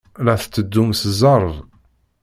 La 0.25 0.33
tetteddum 0.41 0.89
s 0.93 1.01
zzerb. 1.11 1.55